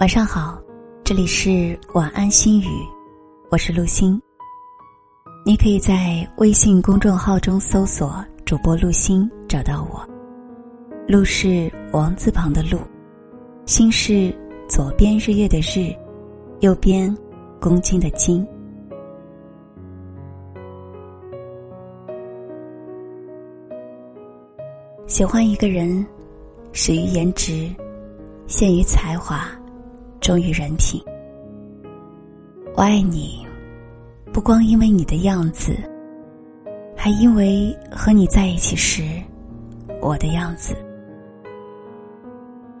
[0.00, 0.58] 晚上好，
[1.04, 2.68] 这里是晚安心语，
[3.50, 4.18] 我是陆心。
[5.44, 10.02] 你可以在微信公众号中搜索主播陆心，找到我。
[11.06, 12.78] 陆是王字旁的陆，
[13.66, 14.34] 心是
[14.66, 15.94] 左边日月的日，
[16.60, 17.14] 右边
[17.60, 18.42] 公斤的斤。
[25.06, 26.02] 喜欢一个人，
[26.72, 27.68] 始于颜值，
[28.46, 29.46] 陷于才华。
[30.30, 31.02] 忠于人品，
[32.76, 33.44] 我爱你，
[34.32, 35.76] 不光因为你的样子，
[36.96, 39.02] 还因为和你在一起时，
[40.00, 40.72] 我的样子。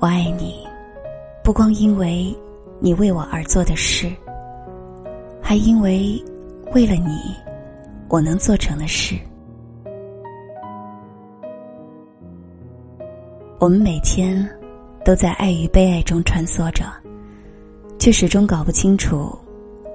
[0.00, 0.66] 我爱你，
[1.44, 2.36] 不光因为
[2.80, 4.10] 你为我而做的事，
[5.40, 6.20] 还因为
[6.72, 7.32] 为了你，
[8.08, 9.14] 我能做成的事。
[13.60, 14.36] 我们每天
[15.04, 16.84] 都在爱与被爱中穿梭着。
[18.06, 19.36] 却始终搞不清楚，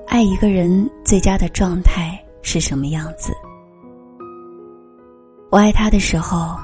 [0.05, 3.31] 爱一个人最佳的状态是什么样子。
[5.49, 6.57] 我爱他的时候，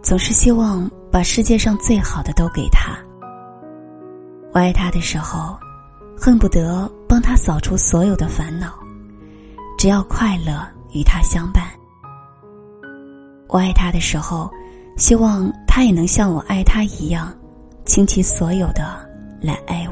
[0.00, 2.96] 总是希望把世界上最好的都给他。
[4.52, 5.58] 我爱他的时候，
[6.16, 8.72] 恨不得帮他扫除所有的烦恼，
[9.76, 11.64] 只要快乐与他相伴。
[13.48, 14.48] 我爱他的时候，
[14.96, 17.36] 希望他也能像我爱他一样，
[17.84, 19.04] 倾其所有的
[19.40, 19.84] 来爱。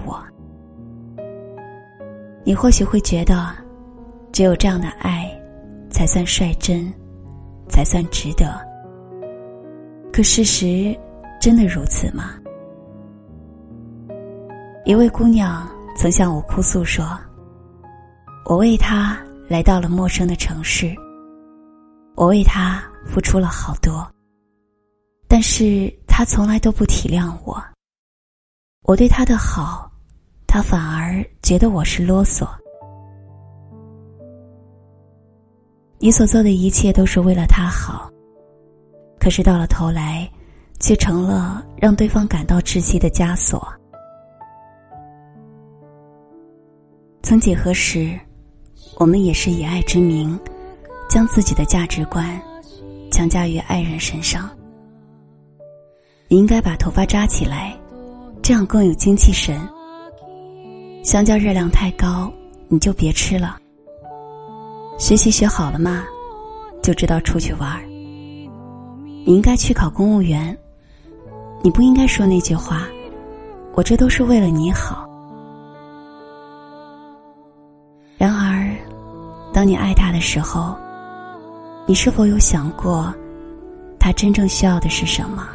[2.46, 3.54] 你或许会觉得，
[4.30, 5.30] 只有这样的爱，
[5.90, 6.92] 才算率真，
[7.70, 8.60] 才算值得。
[10.12, 10.94] 可事实
[11.40, 12.34] 真的如此吗？
[14.84, 17.18] 一位姑娘曾向我哭诉说
[18.44, 20.94] ：“我为他来到了陌生的城市，
[22.14, 24.06] 我为他付出了好多，
[25.27, 27.58] 但是他从来都不体谅我。
[28.83, 29.90] 我对他的好。”
[30.54, 32.46] 他反而觉得我是啰嗦。
[35.98, 38.08] 你所做的一切都是为了他好，
[39.18, 40.30] 可是到了头来，
[40.78, 43.66] 却成了让对方感到窒息的枷锁。
[47.24, 48.16] 曾几何时，
[48.94, 50.38] 我们也是以爱之名，
[51.08, 52.40] 将自己的价值观
[53.10, 54.48] 强加于爱人身上。
[56.28, 57.76] 你应该把头发扎起来，
[58.40, 59.60] 这样更有精气神。
[61.04, 62.32] 香蕉热量太高，
[62.66, 63.58] 你就别吃了。
[64.98, 66.02] 学习学好了吗？
[66.82, 67.82] 就知道出去玩儿
[69.26, 70.56] 你应该去考公务员。
[71.62, 72.88] 你不应该说那句话，
[73.74, 75.06] 我这都是为了你好。
[78.16, 78.74] 然而，
[79.52, 80.74] 当你爱他的时候，
[81.84, 83.14] 你是否有想过，
[84.00, 85.48] 他真正需要的是什么？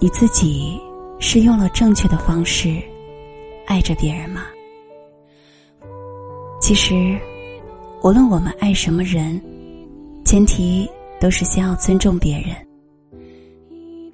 [0.00, 0.80] 你自己
[1.18, 2.82] 是用了正确的方式。
[3.66, 4.42] 爱着别人吗？
[6.60, 7.18] 其实，
[8.02, 9.40] 无论我们爱什么人，
[10.24, 10.88] 前提
[11.20, 12.54] 都是先要尊重别人。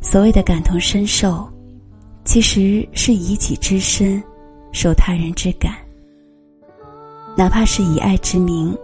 [0.00, 1.47] 所谓的感同身受，
[2.25, 4.22] 其实是以己之身
[4.72, 5.75] 受他人之感。
[7.37, 8.76] 哪怕是以爱之名，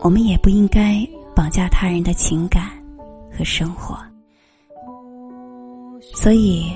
[0.00, 2.70] 我们也不应该绑架他人的情感
[3.30, 3.98] 和生活。
[6.14, 6.72] 所以，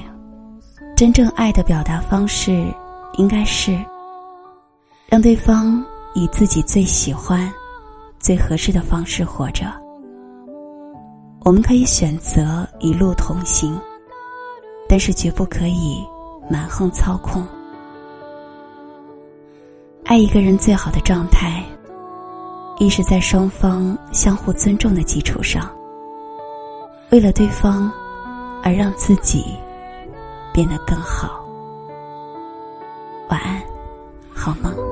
[0.97, 2.67] 真正爱的表达方式。
[3.15, 3.78] 应该是
[5.09, 5.84] 让对方
[6.15, 7.53] 以自己最喜欢、
[8.19, 9.67] 最合适的方式活着。
[11.45, 13.81] 我们可以选择一路同行，
[14.89, 16.05] 但是绝不可以
[16.50, 17.47] 蛮横操控。
[20.05, 21.65] 爱一个人最好的状态，
[22.78, 25.71] 一是在双方相互尊重的基础上，
[27.11, 27.91] 为了对方
[28.62, 29.45] 而让自己
[30.53, 31.46] 变得更好。
[34.47, 34.85] 好吗。